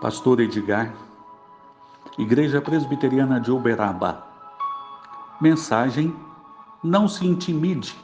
[0.00, 0.94] Pastor Edgar,
[2.18, 4.26] Igreja Presbiteriana de Uberaba.
[5.38, 6.16] Mensagem:
[6.82, 7.94] Não se intimide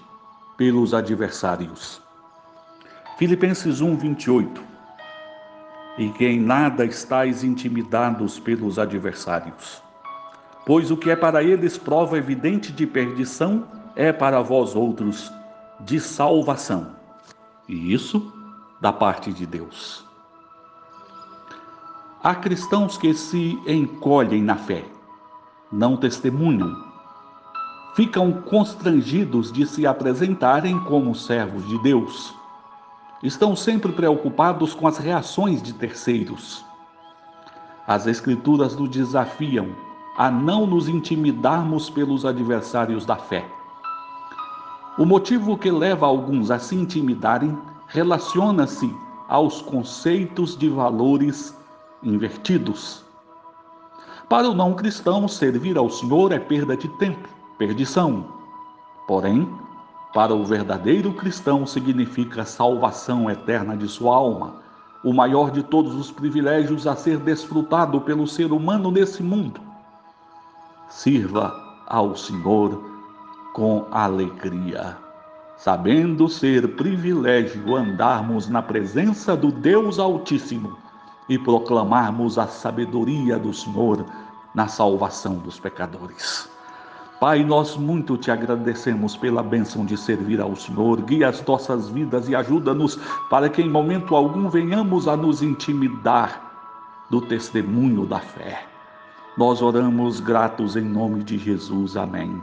[0.58, 2.02] pelos adversários.
[3.16, 4.62] Filipenses 1, 28.
[5.96, 9.82] E que em nada estáis intimidados pelos adversários,
[10.66, 15.32] pois o que é para eles prova evidente de perdição é para vós outros
[15.80, 16.94] de salvação.
[17.66, 18.30] E isso
[18.82, 20.05] da parte de Deus.
[22.26, 24.84] Há cristãos que se encolhem na fé,
[25.70, 26.74] não testemunham,
[27.94, 32.34] ficam constrangidos de se apresentarem como servos de Deus.
[33.22, 36.64] Estão sempre preocupados com as reações de terceiros.
[37.86, 39.68] As Escrituras nos desafiam
[40.18, 43.48] a não nos intimidarmos pelos adversários da fé.
[44.98, 48.92] O motivo que leva alguns a se intimidarem relaciona-se
[49.28, 51.56] aos conceitos de valores
[52.02, 53.04] invertidos.
[54.28, 58.26] Para o não cristão, servir ao Senhor é perda de tempo, perdição.
[59.06, 59.48] Porém,
[60.12, 64.62] para o verdadeiro cristão significa salvação eterna de sua alma,
[65.04, 69.60] o maior de todos os privilégios a ser desfrutado pelo ser humano nesse mundo.
[70.88, 71.54] Sirva
[71.86, 72.82] ao Senhor
[73.54, 74.96] com alegria,
[75.56, 80.85] sabendo ser privilégio andarmos na presença do Deus Altíssimo
[81.28, 84.04] e proclamarmos a sabedoria do Senhor
[84.54, 86.48] na salvação dos pecadores.
[87.20, 91.00] Pai, nós muito te agradecemos pela bênção de servir ao Senhor.
[91.00, 92.96] Guia as nossas vidas e ajuda-nos
[93.30, 96.42] para que em momento algum venhamos a nos intimidar
[97.08, 98.66] do testemunho da fé.
[99.36, 101.96] Nós oramos gratos em nome de Jesus.
[101.96, 102.40] Amém.